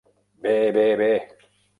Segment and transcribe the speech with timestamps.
[0.45, 1.11] Bé, bé, bé!